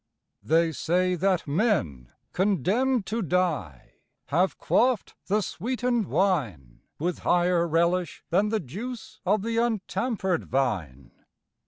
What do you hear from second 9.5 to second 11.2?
untampered vine.